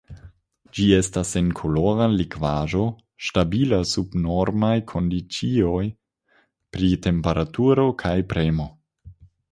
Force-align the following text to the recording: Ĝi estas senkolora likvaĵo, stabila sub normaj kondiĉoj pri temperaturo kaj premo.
Ĝi 0.77 0.85
estas 0.99 1.33
senkolora 1.35 2.07
likvaĵo, 2.13 2.81
stabila 3.27 3.79
sub 3.91 4.17
normaj 4.23 4.73
kondiĉoj 4.95 5.85
pri 6.79 6.91
temperaturo 7.09 7.87
kaj 8.05 8.19
premo. 8.33 8.71